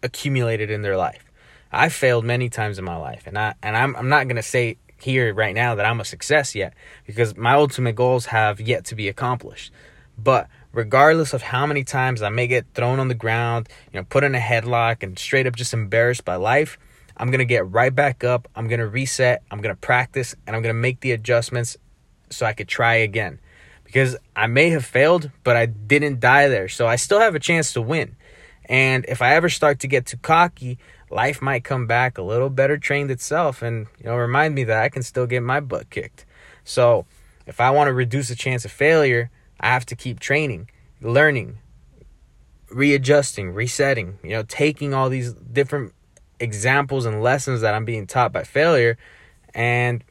accumulated 0.03 0.71
in 0.71 0.83
their 0.83 0.97
life. 0.97 1.25
I've 1.73 1.93
failed 1.93 2.25
many 2.25 2.49
times 2.49 2.79
in 2.79 2.85
my 2.85 2.97
life, 2.97 3.27
and 3.27 3.39
I 3.39 3.55
and 3.63 3.77
I'm 3.77 3.97
I'm 3.97 4.09
not 4.09 4.29
gonna 4.29 4.43
say 4.43 4.79
here 5.01 5.35
right 5.35 5.55
now 5.55 5.75
that 5.75 5.87
I'm 5.87 6.01
a 6.01 6.05
success 6.05 6.55
yet 6.55 6.75
because 7.07 7.37
my 7.37 7.55
ultimate 7.55 7.95
goals 7.95 8.27
have 8.27 8.61
yet 8.61 8.85
to 8.87 8.95
be 8.95 9.09
accomplished. 9.09 9.73
But 10.19 10.49
regardless 10.73 11.33
of 11.35 11.43
how 11.43 11.67
many 11.67 11.85
times 11.85 12.23
I 12.23 12.29
may 12.29 12.47
get 12.47 12.67
thrown 12.75 12.99
on 12.99 13.09
the 13.09 13.15
ground, 13.15 13.69
you 13.93 14.01
know, 14.01 14.05
put 14.05 14.25
in 14.25 14.35
a 14.35 14.39
headlock 14.39 15.03
and 15.03 15.19
straight 15.19 15.47
up 15.47 15.57
just 15.57 15.75
embarrassed 15.75 16.25
by 16.25 16.37
life, 16.37 16.79
I'm 17.17 17.29
going 17.29 17.39
to 17.39 17.45
get 17.45 17.71
right 17.71 17.95
back 17.95 18.25
up. 18.25 18.49
I'm 18.55 18.69
going 18.69 18.81
to 18.81 18.87
reset. 18.87 19.43
I'm 19.51 19.61
going 19.61 19.75
to 19.75 19.81
practice 19.81 20.35
and 20.47 20.55
I'm 20.55 20.63
going 20.63 20.75
to 20.75 20.81
make 20.81 21.01
the 21.01 21.13
adjustments 21.13 21.77
so 22.31 22.47
I 22.47 22.53
could 22.53 22.69
try 22.69 22.97
again. 22.97 23.41
Because 23.87 24.17
I 24.35 24.47
may 24.47 24.71
have 24.71 24.85
failed, 24.85 25.31
but 25.43 25.57
I 25.57 25.67
didn't 25.67 26.21
die 26.21 26.49
there. 26.49 26.69
So 26.69 26.87
I 26.87 26.97
still 26.97 27.21
have 27.21 27.35
a 27.35 27.41
chance 27.41 27.73
to 27.73 27.81
win. 27.81 28.17
And 28.67 29.07
if 29.09 29.23
I 29.23 29.35
ever 29.35 29.49
start 29.49 29.81
to 29.81 29.89
get 29.89 30.07
too 30.07 30.19
cocky, 30.19 30.79
life 31.11 31.41
might 31.41 31.65
come 31.65 31.87
back 31.87 32.19
a 32.19 32.23
little 32.23 32.51
better 32.51 32.77
trained 32.77 33.11
itself 33.11 33.63
and 33.63 33.87
you 33.99 34.07
know 34.07 34.17
remind 34.17 34.55
me 34.55 34.65
that 34.65 34.83
I 34.83 34.89
can 34.89 35.03
still 35.03 35.27
get 35.27 35.43
my 35.43 35.61
butt 35.61 35.89
kicked. 35.89 36.27
So, 36.65 37.07
if 37.47 37.61
I 37.61 37.71
want 37.71 37.89
to 37.89 37.95
reduce 37.95 38.29
the 38.29 38.35
chance 38.35 38.65
of 38.65 38.73
failure, 38.73 39.31
I 39.61 39.69
have 39.69 39.87
to 39.87 39.97
keep 39.97 40.19
training, 40.19 40.69
learning, 41.01 41.59
readjusting, 42.71 43.53
resetting, 43.53 44.19
you 44.25 44.31
know, 44.31 44.43
taking 44.43 44.93
all 44.93 45.09
these 45.09 45.33
different 45.33 45.95
examples 46.41 47.07
and 47.07 47.23
lessons 47.23 47.61
that 47.61 47.75
I'm 47.75 47.85
being 47.85 48.07
taught 48.07 48.33
by 48.33 48.43
failure 48.43 48.99
and 49.55 50.03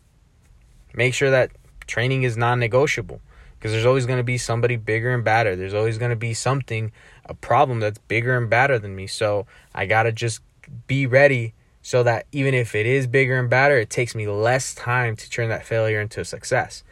make 0.93 1.13
sure 1.13 1.29
that 1.29 1.51
training 1.87 2.23
is 2.23 2.37
non-negotiable 2.37 3.19
because 3.65 3.73
there's 3.73 3.85
always 3.87 4.05
going 4.05 4.19
to 4.19 4.23
be 4.23 4.37
somebody 4.37 4.75
bigger 4.75 5.11
and 5.11 5.23
badder. 5.23 5.55
There's 5.55 5.73
always 5.73 5.97
going 5.97 6.11
to 6.11 6.15
be 6.15 6.35
something 6.35 6.91
a 7.25 7.33
problem 7.33 7.79
that's 7.79 7.97
bigger 7.97 8.37
and 8.37 8.47
badder 8.47 8.77
than 8.77 8.95
me. 8.95 9.07
So 9.07 9.47
I 9.73 9.87
got 9.87 10.03
to 10.03 10.11
just 10.11 10.41
be 10.85 11.07
ready 11.07 11.55
so 11.81 12.03
that 12.03 12.27
even 12.31 12.53
if 12.53 12.75
it 12.75 12.85
is 12.85 13.07
bigger 13.07 13.39
and 13.39 13.49
badder, 13.49 13.79
it 13.79 13.89
takes 13.89 14.13
me 14.13 14.27
less 14.27 14.75
time 14.75 15.15
to 15.15 15.27
turn 15.31 15.49
that 15.49 15.65
failure 15.65 15.99
into 15.99 16.21
a 16.21 16.25
success. 16.25 16.83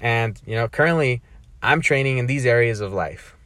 And, 0.00 0.42
you 0.44 0.56
know, 0.56 0.66
currently 0.66 1.22
I'm 1.62 1.80
training 1.80 2.18
in 2.18 2.26
these 2.26 2.44
areas 2.44 2.80
of 2.80 2.92
life. 2.92 3.36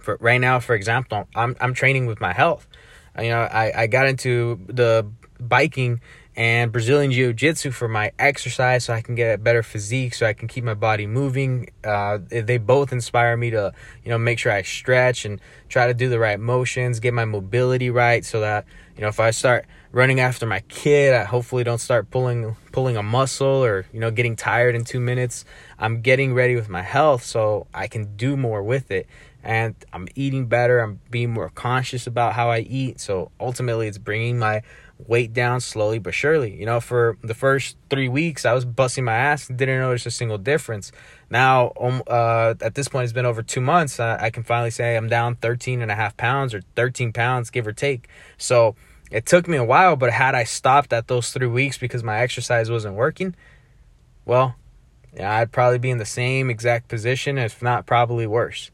For 0.00 0.18
right 0.20 0.40
now, 0.40 0.60
for 0.60 0.76
example, 0.76 1.26
I'm 1.34 1.56
I'm 1.60 1.74
training 1.74 2.06
with 2.06 2.20
my 2.20 2.32
health. 2.32 2.68
You 3.18 3.30
know, 3.30 3.40
I, 3.40 3.82
I 3.82 3.86
got 3.88 4.06
into 4.06 4.60
the 4.68 5.04
biking 5.40 6.00
and 6.34 6.72
Brazilian 6.72 7.12
Jiu 7.12 7.32
Jitsu 7.32 7.70
for 7.72 7.88
my 7.88 8.12
exercise 8.18 8.84
so 8.84 8.94
I 8.94 9.02
can 9.02 9.14
get 9.14 9.34
a 9.34 9.38
better 9.38 9.62
physique, 9.62 10.14
so 10.14 10.26
I 10.26 10.32
can 10.32 10.48
keep 10.48 10.64
my 10.64 10.74
body 10.74 11.06
moving. 11.06 11.70
Uh, 11.84 12.18
they 12.28 12.58
both 12.58 12.92
inspire 12.92 13.36
me 13.36 13.50
to, 13.50 13.72
you 14.02 14.10
know, 14.10 14.18
make 14.18 14.38
sure 14.38 14.50
I 14.52 14.62
stretch 14.62 15.24
and 15.24 15.40
try 15.68 15.86
to 15.86 15.94
do 15.94 16.08
the 16.08 16.18
right 16.18 16.40
motions, 16.40 17.00
get 17.00 17.12
my 17.12 17.26
mobility 17.26 17.90
right 17.90 18.24
so 18.24 18.40
that, 18.40 18.64
you 18.96 19.02
know, 19.02 19.08
if 19.08 19.20
I 19.20 19.30
start 19.30 19.66
running 19.90 20.20
after 20.20 20.46
my 20.46 20.60
kid, 20.68 21.12
I 21.14 21.24
hopefully 21.24 21.64
don't 21.64 21.78
start 21.78 22.10
pulling 22.10 22.56
pulling 22.72 22.96
a 22.96 23.02
muscle 23.02 23.62
or, 23.62 23.84
you 23.92 24.00
know, 24.00 24.10
getting 24.10 24.34
tired 24.36 24.74
in 24.74 24.84
2 24.84 25.00
minutes. 25.00 25.44
I'm 25.78 26.00
getting 26.00 26.32
ready 26.32 26.54
with 26.56 26.70
my 26.70 26.82
health 26.82 27.24
so 27.24 27.66
I 27.74 27.88
can 27.88 28.16
do 28.16 28.36
more 28.36 28.62
with 28.62 28.90
it. 28.90 29.06
and 29.44 29.74
I'm 29.92 30.06
eating 30.14 30.46
better. 30.46 30.78
I'm 30.80 31.00
being 31.10 31.30
more 31.30 31.50
conscious 31.50 32.06
about 32.06 32.34
how 32.34 32.50
I 32.50 32.60
eat. 32.60 33.00
So 33.00 33.32
ultimately, 33.40 33.88
it's 33.88 33.98
bringing 33.98 34.38
my 34.38 34.62
weight 34.98 35.32
down 35.32 35.60
slowly 35.60 35.98
but 35.98 36.14
surely. 36.14 36.54
You 36.54 36.66
know, 36.66 36.80
for 36.80 37.16
the 37.22 37.34
first 37.34 37.76
three 37.90 38.08
weeks, 38.08 38.44
I 38.44 38.52
was 38.52 38.64
busting 38.64 39.04
my 39.04 39.14
ass 39.14 39.48
and 39.48 39.58
didn't 39.58 39.80
notice 39.80 40.06
a 40.06 40.10
single 40.10 40.38
difference. 40.38 40.92
Now, 41.30 41.72
um, 41.80 42.02
uh, 42.06 42.54
at 42.60 42.74
this 42.74 42.88
point, 42.88 43.04
it's 43.04 43.12
been 43.12 43.26
over 43.26 43.42
two 43.42 43.60
months. 43.60 43.98
I 43.98 44.30
can 44.30 44.42
finally 44.42 44.70
say 44.70 44.96
I'm 44.96 45.08
down 45.08 45.36
13 45.36 45.82
and 45.82 45.90
a 45.90 45.94
half 45.94 46.16
pounds 46.16 46.54
or 46.54 46.62
13 46.76 47.12
pounds, 47.12 47.50
give 47.50 47.66
or 47.66 47.72
take. 47.72 48.08
So 48.36 48.76
it 49.10 49.26
took 49.26 49.48
me 49.48 49.56
a 49.56 49.64
while, 49.64 49.96
but 49.96 50.12
had 50.12 50.34
I 50.34 50.44
stopped 50.44 50.92
at 50.92 51.08
those 51.08 51.30
three 51.32 51.46
weeks 51.46 51.78
because 51.78 52.02
my 52.02 52.20
exercise 52.20 52.70
wasn't 52.70 52.94
working, 52.94 53.34
well, 54.24 54.54
yeah, 55.14 55.38
I'd 55.38 55.52
probably 55.52 55.78
be 55.78 55.90
in 55.90 55.98
the 55.98 56.06
same 56.06 56.48
exact 56.48 56.88
position, 56.88 57.36
if 57.36 57.62
not 57.62 57.86
probably 57.86 58.26
worse. 58.26 58.70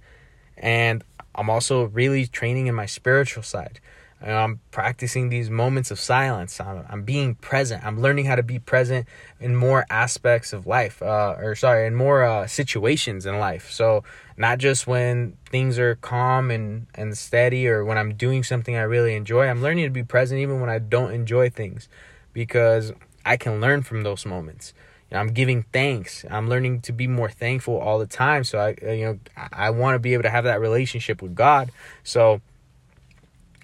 And 0.57 1.03
I'm 1.35 1.51
also 1.51 1.85
really 1.85 2.27
training 2.27 2.67
in 2.67 2.75
my 2.75 2.87
spiritual 2.87 3.43
side. 3.43 3.81
I'm 4.21 4.61
practicing 4.73 5.29
these 5.29 5.49
moments 5.49 5.91
of 5.91 6.01
silence. 6.01 6.61
I'm, 6.61 6.85
I'm, 6.89 7.03
being 7.05 7.37
present. 7.37 7.85
I'm 7.85 8.01
learning 8.01 8.25
how 8.25 8.35
to 8.35 8.43
be 8.43 8.59
present 8.59 9.07
in 9.39 9.55
more 9.55 9.87
aspects 9.91 10.53
of 10.53 10.67
life, 10.67 11.01
uh, 11.03 11.37
or 11.39 11.55
sorry, 11.55 11.87
in 11.87 11.95
more 11.95 12.25
uh, 12.25 12.47
situations 12.49 13.27
in 13.27 13.39
life. 13.39 13.71
So 13.71 14.03
not 14.37 14.59
just 14.59 14.89
when 14.89 15.37
things 15.51 15.79
are 15.79 15.95
calm 15.97 16.51
and, 16.51 16.89
and 16.97 17.17
steady, 17.17 17.69
or 17.69 17.85
when 17.85 17.97
I'm 17.97 18.15
doing 18.15 18.43
something 18.43 18.75
I 18.75 18.83
really 18.83 19.15
enjoy. 19.15 19.47
I'm 19.47 19.63
learning 19.63 19.85
to 19.85 19.91
be 19.91 20.03
present 20.03 20.41
even 20.41 20.61
when 20.61 20.71
I 20.71 20.81
don't 20.81 21.13
enjoy 21.13 21.51
things, 21.51 21.89
because 22.33 22.93
I 23.25 23.37
can 23.37 23.61
learn 23.61 23.83
from 23.83 24.03
those 24.03 24.27
moments. 24.27 24.75
You 25.11 25.15
know, 25.15 25.21
I'm 25.21 25.29
giving 25.29 25.65
thanks. 25.73 26.25
I'm 26.29 26.49
learning 26.49 26.81
to 26.83 26.93
be 26.93 27.07
more 27.07 27.31
thankful 27.31 27.79
all 27.79 27.99
the 27.99 28.07
time. 28.07 28.45
So 28.45 28.59
I, 28.59 28.93
you 28.93 29.05
know, 29.05 29.19
I 29.53 29.71
want 29.71 29.95
to 29.95 29.99
be 29.99 30.13
able 30.13 30.25
to 30.25 30.31
have 30.31 30.45
that 30.45 30.61
relationship 30.61 31.23
with 31.23 31.35
God. 31.35 31.71
So 32.03 32.43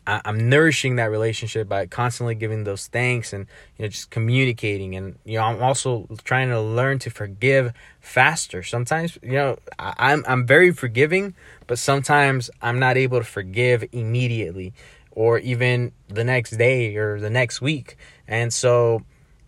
I, 0.07 0.21
am 0.25 0.49
nourishing 0.49 0.97
that 0.97 1.07
relationship 1.07 1.69
by 1.69 1.87
constantly 1.87 2.35
giving 2.35 2.65
those 2.65 2.87
thanks 2.87 3.33
and 3.33 3.47
you 3.77 3.85
know 3.85 3.89
just 3.89 4.11
communicating 4.11 4.95
and 4.95 5.19
you 5.25 5.39
know 5.39 5.45
I'm 5.45 5.63
also 5.63 6.07
trying 6.25 6.49
to 6.51 6.61
learn 6.61 6.99
to 7.01 7.11
forgive 7.11 7.73
faster. 8.01 8.63
Sometimes 8.63 9.19
you 9.23 9.33
know 9.33 9.59
I, 9.79 9.95
I'm 9.99 10.25
I'm 10.27 10.47
very 10.47 10.73
forgiving, 10.73 11.35
but 11.67 11.79
sometimes 11.79 12.51
I'm 12.63 12.79
not 12.79 12.97
able 12.97 13.19
to 13.19 13.25
forgive 13.25 13.85
immediately 13.93 14.73
or 15.11 15.39
even 15.39 15.93
the 16.09 16.25
next 16.25 16.53
day 16.53 16.97
or 16.97 17.21
the 17.21 17.31
next 17.31 17.61
week, 17.61 17.97
and 18.29 18.53
so 18.53 19.03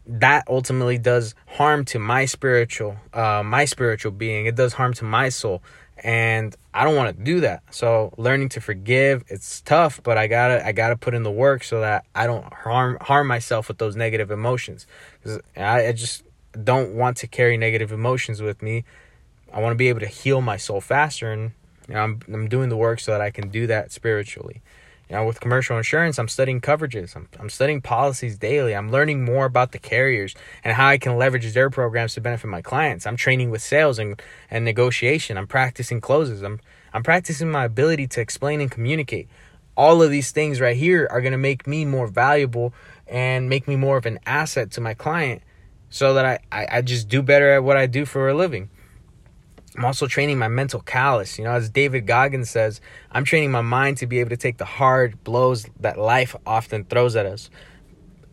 that 0.09 0.45
ultimately 0.49 0.99
does 0.99 1.35
harm 1.47 1.85
to 1.85 1.99
my 1.99 2.25
spiritual 2.25 2.97
uh 3.13 3.43
my 3.45 3.65
spiritual 3.65 4.13
being. 4.13 4.47
It 4.47 4.55
does 4.55 4.75
harm 4.75 4.95
to 4.95 5.05
my 5.05 5.29
soul 5.29 5.63
and 6.07 6.55
I 6.73 6.85
don't 6.85 6.95
want 6.95 7.19
to 7.19 7.25
do 7.25 7.41
that. 7.41 7.65
So 7.73 8.13
learning 8.17 8.51
to 8.51 8.61
forgive, 8.61 9.25
it's 9.27 9.61
tough, 9.61 10.01
but 10.05 10.17
I 10.17 10.29
gotta 10.29 10.65
I 10.65 10.71
gotta 10.71 10.97
put 10.97 11.15
in 11.15 11.25
the 11.25 11.33
work 11.33 11.65
so 11.65 11.81
that 11.81 12.05
I 12.15 12.29
don't 12.29 12.45
harm 12.55 12.97
harm 13.01 13.27
myself 13.27 13.67
with 13.67 13.79
those 13.79 13.97
negative 13.97 14.31
emotions 14.31 14.87
because 15.21 15.41
I, 15.57 15.89
I 15.89 15.93
just 15.93 16.23
don't 16.63 16.95
want 16.95 17.17
to 17.19 17.27
carry 17.27 17.57
negative 17.57 17.91
emotions 17.91 18.41
with 18.41 18.63
me. 18.63 18.85
I 19.53 19.61
want 19.61 19.73
to 19.73 19.77
be 19.77 19.89
able 19.89 19.99
to 19.99 20.07
heal 20.07 20.41
my 20.41 20.57
soul 20.57 20.81
faster, 20.81 21.33
and 21.33 21.51
you 21.89 21.95
know, 21.95 22.01
I'm 22.01 22.21
I'm 22.33 22.49
doing 22.49 22.69
the 22.69 22.77
work 22.77 23.01
so 23.01 23.11
that 23.11 23.21
I 23.21 23.33
can 23.33 23.49
do 23.49 23.67
that 23.67 23.91
spiritually. 23.91 24.63
You 25.09 25.15
know, 25.15 25.25
with 25.25 25.41
commercial 25.41 25.77
insurance, 25.77 26.19
I'm 26.19 26.27
studying 26.27 26.61
coverages. 26.61 27.15
I'm, 27.15 27.29
I'm 27.39 27.49
studying 27.49 27.81
policies 27.81 28.39
daily. 28.39 28.75
I'm 28.75 28.91
learning 28.91 29.25
more 29.25 29.45
about 29.45 29.71
the 29.71 29.79
carriers 29.79 30.35
and 30.65 30.75
how 30.75 30.89
I 30.89 30.99
can 30.99 31.17
leverage 31.17 31.53
their 31.53 31.71
programs 31.71 32.15
to 32.15 32.21
benefit 32.21 32.49
my 32.49 32.61
clients. 32.61 33.07
I'm 33.07 33.17
training 33.17 33.51
with 33.51 33.63
sales 33.63 34.01
and, 34.01 34.21
and 34.51 34.65
negotiation. 34.65 35.39
I'm 35.39 35.47
practicing 35.47 36.01
closes. 36.01 36.43
I'm, 36.43 36.61
I'm 36.93 37.05
practicing 37.05 37.51
my 37.51 37.65
ability 37.65 38.09
to 38.09 38.21
explain 38.21 38.61
and 38.61 38.69
communicate. 38.71 39.29
All 39.77 40.03
of 40.03 40.11
these 40.11 40.33
things 40.33 40.61
right 40.61 40.77
here 40.77 41.07
are 41.11 41.21
going 41.21 41.33
to 41.33 41.39
make 41.39 41.69
me 41.69 41.85
more 41.85 42.09
valuable 42.09 42.75
and 43.07 43.49
make 43.49 43.69
me 43.69 43.77
more 43.77 43.97
of 43.97 44.07
an 44.07 44.19
asset 44.27 44.73
to 44.73 44.81
my 44.81 44.95
client 44.95 45.43
so 45.89 46.15
that 46.15 46.27
I, 46.27 46.39
I, 46.51 46.79
I 46.79 46.83
just 46.83 47.09
do 47.09 47.23
better 47.23 47.53
at 47.53 47.63
what 47.63 47.77
I 47.77 47.87
do 47.87 48.07
for 48.07 48.29
a 48.29 48.35
living. 48.35 48.71
I'm 49.76 49.85
also 49.85 50.06
training 50.06 50.38
my 50.38 50.49
mental 50.49 50.80
callus. 50.80 51.38
You 51.38 51.45
know, 51.45 51.52
as 51.52 51.68
David 51.68 52.06
Goggins 52.06 52.49
says, 52.49 52.80
I'm 53.12 53.25
training 53.25 53.50
my 53.50 53.61
mind 53.61 53.99
to 53.99 54.06
be 54.06 54.21
able 54.21 54.30
to 54.30 54.37
take 54.37 54.56
the 54.56 54.64
hard 54.64 55.23
blows 55.23 55.66
that 55.80 55.99
life 55.99 56.35
often 56.47 56.85
throws 56.85 57.14
at 57.14 57.26
us. 57.26 57.50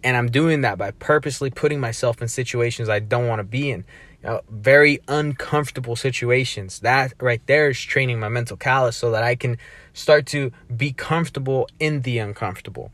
And 0.04 0.16
I'm 0.16 0.32
doing 0.32 0.62
that 0.62 0.78
by 0.78 0.92
purposely 0.92 1.50
putting 1.50 1.80
myself 1.80 2.22
in 2.22 2.28
situations 2.28 2.90
I 2.90 3.00
don't 3.00 3.28
want 3.28 3.40
to 3.40 3.44
be 3.44 3.72
in. 3.72 3.86
You 4.22 4.30
know, 4.30 4.42
very 4.50 5.00
uncomfortable 5.08 5.96
situations. 5.96 6.80
That 6.80 7.14
right 7.20 7.42
there 7.46 7.70
is 7.70 7.80
training 7.80 8.20
my 8.20 8.30
mental 8.30 8.56
callus 8.56 8.96
so 8.96 9.12
that 9.12 9.24
I 9.24 9.36
can 9.36 9.58
start 9.94 10.26
to 10.28 10.52
be 10.76 10.94
comfortable 10.94 11.68
in 11.80 12.02
the 12.02 12.20
uncomfortable 12.20 12.92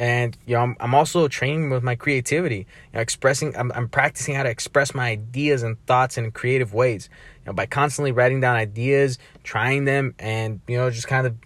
and 0.00 0.38
you 0.46 0.54
know 0.54 0.62
I'm, 0.62 0.76
I'm 0.80 0.94
also 0.94 1.28
training 1.28 1.68
with 1.68 1.82
my 1.82 1.94
creativity 1.94 2.56
you 2.56 2.94
know, 2.94 3.00
expressing 3.00 3.54
I'm, 3.54 3.70
I'm 3.72 3.86
practicing 3.86 4.34
how 4.34 4.42
to 4.42 4.48
express 4.48 4.94
my 4.94 5.10
ideas 5.10 5.62
and 5.62 5.76
thoughts 5.86 6.16
in 6.16 6.32
creative 6.32 6.72
ways. 6.72 7.10
You 7.44 7.50
know 7.50 7.52
by 7.52 7.66
constantly 7.66 8.10
writing 8.10 8.40
down 8.40 8.56
ideas 8.56 9.18
trying 9.44 9.84
them 9.84 10.14
and 10.18 10.60
you 10.66 10.78
know 10.78 10.90
just 10.90 11.06
kind 11.06 11.26
of 11.26 11.36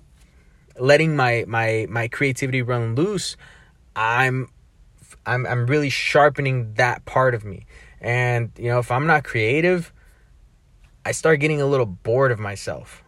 letting 0.78 1.16
my 1.16 1.44
my 1.48 1.86
my 1.90 2.06
creativity 2.06 2.62
run 2.62 2.94
loose 2.94 3.36
i'm 3.94 4.48
i'm 5.26 5.46
i'm 5.46 5.66
really 5.66 5.90
sharpening 5.90 6.74
that 6.74 7.04
part 7.04 7.34
of 7.34 7.44
me. 7.44 7.66
And 8.00 8.52
you 8.56 8.68
know 8.68 8.78
if 8.78 8.90
i'm 8.92 9.06
not 9.06 9.24
creative 9.24 9.92
i 11.04 11.10
start 11.10 11.40
getting 11.40 11.60
a 11.60 11.66
little 11.66 11.86
bored 11.86 12.30
of 12.30 12.38
myself. 12.38 13.02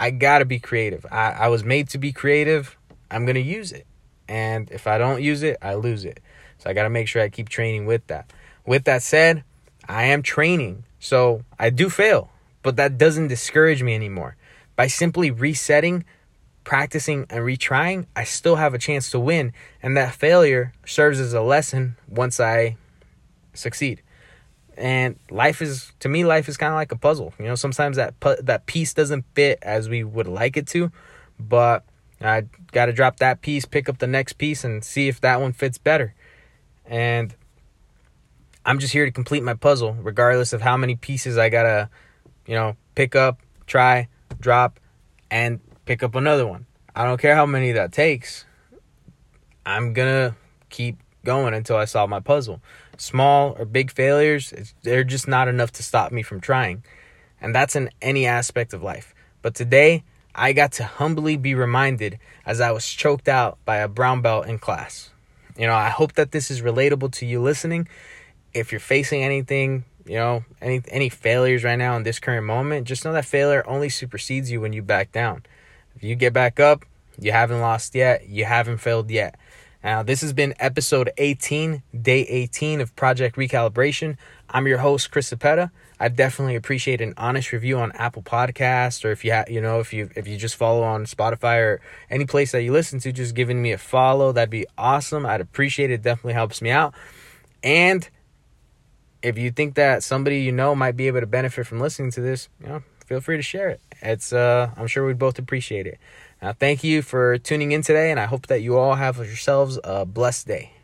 I 0.00 0.12
gotta 0.12 0.44
be 0.44 0.60
creative. 0.60 1.04
I, 1.10 1.32
I 1.32 1.48
was 1.48 1.64
made 1.64 1.88
to 1.90 1.98
be 1.98 2.12
creative. 2.12 2.78
I'm 3.10 3.26
gonna 3.26 3.40
use 3.40 3.72
it 3.72 3.86
and 4.28 4.70
if 4.70 4.86
I 4.86 4.98
don't 4.98 5.22
use 5.22 5.42
it, 5.42 5.56
I 5.62 5.74
lose 5.74 6.04
it. 6.04 6.20
So 6.58 6.68
I 6.68 6.72
got 6.72 6.82
to 6.82 6.90
make 6.90 7.08
sure 7.08 7.22
I 7.22 7.28
keep 7.28 7.48
training 7.48 7.86
with 7.86 8.06
that. 8.08 8.30
With 8.66 8.84
that 8.84 9.02
said, 9.02 9.44
I 9.88 10.04
am 10.04 10.22
training. 10.22 10.84
So 11.00 11.42
I 11.58 11.70
do 11.70 11.88
fail, 11.88 12.30
but 12.62 12.76
that 12.76 12.98
doesn't 12.98 13.28
discourage 13.28 13.82
me 13.82 13.94
anymore. 13.94 14.36
By 14.76 14.88
simply 14.88 15.30
resetting, 15.30 16.04
practicing, 16.64 17.26
and 17.30 17.40
retrying, 17.44 18.06
I 18.14 18.24
still 18.24 18.56
have 18.56 18.74
a 18.74 18.78
chance 18.78 19.10
to 19.10 19.20
win. 19.20 19.52
And 19.82 19.96
that 19.96 20.14
failure 20.14 20.72
serves 20.84 21.20
as 21.20 21.32
a 21.32 21.40
lesson 21.40 21.96
once 22.08 22.38
I 22.38 22.76
succeed. 23.54 24.02
And 24.76 25.18
life 25.30 25.60
is, 25.60 25.92
to 26.00 26.08
me, 26.08 26.24
life 26.24 26.48
is 26.48 26.56
kind 26.56 26.72
of 26.72 26.76
like 26.76 26.92
a 26.92 26.96
puzzle. 26.96 27.32
You 27.38 27.46
know, 27.46 27.56
sometimes 27.56 27.96
that 27.96 28.20
pu- 28.20 28.40
that 28.42 28.66
piece 28.66 28.94
doesn't 28.94 29.24
fit 29.34 29.58
as 29.62 29.88
we 29.88 30.04
would 30.04 30.28
like 30.28 30.56
it 30.56 30.68
to, 30.68 30.92
but 31.40 31.84
I 32.26 32.44
got 32.72 32.86
to 32.86 32.92
drop 32.92 33.18
that 33.18 33.42
piece, 33.42 33.64
pick 33.64 33.88
up 33.88 33.98
the 33.98 34.06
next 34.06 34.34
piece, 34.34 34.64
and 34.64 34.82
see 34.82 35.08
if 35.08 35.20
that 35.20 35.40
one 35.40 35.52
fits 35.52 35.78
better. 35.78 36.14
And 36.84 37.34
I'm 38.64 38.78
just 38.78 38.92
here 38.92 39.04
to 39.04 39.12
complete 39.12 39.42
my 39.42 39.54
puzzle, 39.54 39.94
regardless 39.94 40.52
of 40.52 40.62
how 40.62 40.76
many 40.76 40.96
pieces 40.96 41.38
I 41.38 41.48
got 41.48 41.62
to, 41.62 41.88
you 42.46 42.54
know, 42.54 42.76
pick 42.94 43.14
up, 43.14 43.40
try, 43.66 44.08
drop, 44.40 44.80
and 45.30 45.60
pick 45.84 46.02
up 46.02 46.14
another 46.14 46.46
one. 46.46 46.66
I 46.94 47.04
don't 47.04 47.20
care 47.20 47.36
how 47.36 47.46
many 47.46 47.72
that 47.72 47.92
takes. 47.92 48.44
I'm 49.64 49.92
going 49.92 50.30
to 50.30 50.36
keep 50.70 50.98
going 51.24 51.54
until 51.54 51.76
I 51.76 51.84
solve 51.84 52.10
my 52.10 52.20
puzzle. 52.20 52.60
Small 52.96 53.54
or 53.58 53.64
big 53.64 53.92
failures, 53.92 54.74
they're 54.82 55.04
just 55.04 55.28
not 55.28 55.46
enough 55.46 55.70
to 55.72 55.82
stop 55.82 56.10
me 56.10 56.22
from 56.22 56.40
trying. 56.40 56.82
And 57.40 57.54
that's 57.54 57.76
in 57.76 57.90
any 58.02 58.26
aspect 58.26 58.72
of 58.72 58.82
life. 58.82 59.14
But 59.40 59.54
today, 59.54 60.02
I 60.38 60.52
got 60.52 60.72
to 60.72 60.84
humbly 60.84 61.36
be 61.36 61.54
reminded 61.54 62.18
as 62.46 62.60
I 62.60 62.70
was 62.70 62.86
choked 62.86 63.28
out 63.28 63.58
by 63.64 63.78
a 63.78 63.88
brown 63.88 64.22
belt 64.22 64.46
in 64.46 64.58
class. 64.58 65.10
You 65.58 65.66
know, 65.66 65.74
I 65.74 65.88
hope 65.88 66.12
that 66.12 66.30
this 66.30 66.50
is 66.50 66.62
relatable 66.62 67.12
to 67.14 67.26
you 67.26 67.42
listening. 67.42 67.88
If 68.54 68.70
you're 68.70 68.80
facing 68.80 69.24
anything, 69.24 69.84
you 70.06 70.16
know, 70.16 70.44
any 70.62 70.80
any 70.88 71.08
failures 71.08 71.64
right 71.64 71.76
now 71.76 71.96
in 71.96 72.04
this 72.04 72.20
current 72.20 72.46
moment, 72.46 72.86
just 72.86 73.04
know 73.04 73.12
that 73.12 73.24
failure 73.24 73.64
only 73.66 73.88
supersedes 73.88 74.50
you 74.50 74.60
when 74.60 74.72
you 74.72 74.80
back 74.80 75.10
down. 75.10 75.44
If 75.96 76.04
you 76.04 76.14
get 76.14 76.32
back 76.32 76.60
up, 76.60 76.84
you 77.18 77.32
haven't 77.32 77.60
lost 77.60 77.96
yet, 77.96 78.28
you 78.28 78.44
haven't 78.44 78.78
failed 78.78 79.10
yet. 79.10 79.34
Now, 79.82 80.02
this 80.02 80.22
has 80.22 80.32
been 80.32 80.54
episode 80.58 81.10
18, 81.18 81.84
day 82.02 82.22
18 82.22 82.80
of 82.80 82.96
Project 82.96 83.36
Recalibration. 83.36 84.16
I'm 84.50 84.66
your 84.66 84.78
host, 84.78 85.12
Chris 85.12 85.32
Cepeda. 85.32 85.70
I 86.00 86.08
definitely 86.08 86.56
appreciate 86.56 87.00
an 87.00 87.14
honest 87.16 87.52
review 87.52 87.78
on 87.78 87.92
Apple 87.92 88.22
Podcast, 88.22 89.04
or 89.04 89.12
if 89.12 89.24
you 89.24 89.30
have, 89.30 89.48
you 89.48 89.60
know, 89.60 89.78
if 89.78 89.92
you 89.92 90.10
if 90.16 90.26
you 90.26 90.36
just 90.36 90.56
follow 90.56 90.82
on 90.82 91.04
Spotify 91.04 91.60
or 91.60 91.80
any 92.10 92.24
place 92.24 92.50
that 92.52 92.62
you 92.62 92.72
listen 92.72 92.98
to, 93.00 93.12
just 93.12 93.36
giving 93.36 93.62
me 93.62 93.70
a 93.70 93.78
follow. 93.78 94.32
That'd 94.32 94.50
be 94.50 94.66
awesome. 94.76 95.24
I'd 95.24 95.40
appreciate 95.40 95.92
it. 95.92 96.02
Definitely 96.02 96.34
helps 96.34 96.60
me 96.60 96.70
out. 96.70 96.94
And 97.62 98.08
if 99.22 99.38
you 99.38 99.52
think 99.52 99.76
that 99.76 100.02
somebody 100.02 100.40
you 100.40 100.52
know 100.52 100.74
might 100.74 100.96
be 100.96 101.06
able 101.06 101.20
to 101.20 101.26
benefit 101.26 101.66
from 101.68 101.78
listening 101.78 102.10
to 102.12 102.20
this, 102.20 102.48
you 102.60 102.68
know, 102.68 102.82
feel 103.06 103.20
free 103.20 103.36
to 103.36 103.42
share 103.42 103.68
it. 103.68 103.80
It's 104.02 104.32
uh, 104.32 104.70
I'm 104.76 104.88
sure 104.88 105.06
we'd 105.06 105.18
both 105.18 105.38
appreciate 105.38 105.86
it. 105.86 105.98
Now, 106.40 106.52
thank 106.52 106.84
you 106.84 107.02
for 107.02 107.36
tuning 107.38 107.72
in 107.72 107.82
today, 107.82 108.10
and 108.10 108.20
I 108.20 108.26
hope 108.26 108.46
that 108.46 108.62
you 108.62 108.78
all 108.78 108.94
have 108.94 109.16
yourselves 109.16 109.78
a 109.82 110.04
blessed 110.04 110.46
day. 110.46 110.77